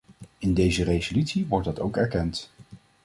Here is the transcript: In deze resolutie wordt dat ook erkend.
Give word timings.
In 0.37 0.53
deze 0.53 0.83
resolutie 0.83 1.45
wordt 1.47 1.65
dat 1.65 1.79
ook 1.79 1.97
erkend. 1.97 2.51